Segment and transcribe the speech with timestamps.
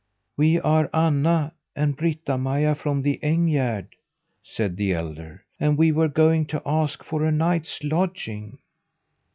[0.35, 3.85] "We are Anna and Britta Maja from the Engärd,"
[4.41, 8.57] said the elder, "and we were going to ask for a night's lodging."